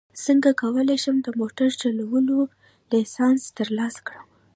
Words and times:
څنګه 0.25 0.49
کولی 0.61 0.97
شم 1.03 1.15
د 1.23 1.27
موټر 1.39 1.69
چلولو 1.81 2.37
لایسنس 2.91 3.41
ترلاسه 3.57 3.99
کړم 4.07 4.25